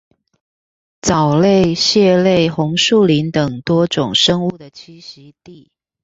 [1.03, 5.69] 藻類、蟹類、紅樹林等多種生物的棲息地